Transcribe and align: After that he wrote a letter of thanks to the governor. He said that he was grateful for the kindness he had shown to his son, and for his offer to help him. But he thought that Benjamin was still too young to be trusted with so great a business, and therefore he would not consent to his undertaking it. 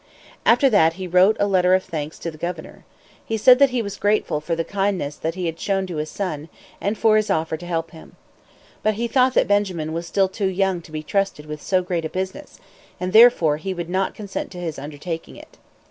After 0.47 0.67
that 0.67 0.93
he 0.93 1.05
wrote 1.05 1.37
a 1.39 1.45
letter 1.45 1.75
of 1.75 1.83
thanks 1.83 2.17
to 2.17 2.31
the 2.31 2.37
governor. 2.39 2.85
He 3.23 3.37
said 3.37 3.59
that 3.59 3.69
he 3.69 3.83
was 3.83 3.97
grateful 3.97 4.41
for 4.41 4.55
the 4.55 4.63
kindness 4.63 5.19
he 5.31 5.45
had 5.45 5.59
shown 5.59 5.85
to 5.85 5.97
his 5.97 6.09
son, 6.09 6.49
and 6.81 6.97
for 6.97 7.17
his 7.17 7.29
offer 7.29 7.55
to 7.57 7.65
help 7.67 7.91
him. 7.91 8.15
But 8.81 8.95
he 8.95 9.07
thought 9.07 9.35
that 9.35 9.47
Benjamin 9.47 9.93
was 9.93 10.07
still 10.07 10.27
too 10.27 10.47
young 10.49 10.81
to 10.81 10.91
be 10.91 11.03
trusted 11.03 11.45
with 11.45 11.61
so 11.61 11.83
great 11.83 12.03
a 12.05 12.09
business, 12.09 12.59
and 12.99 13.13
therefore 13.13 13.57
he 13.57 13.75
would 13.75 13.89
not 13.91 14.15
consent 14.15 14.49
to 14.53 14.57
his 14.57 14.79
undertaking 14.79 15.35
it. 15.35 15.59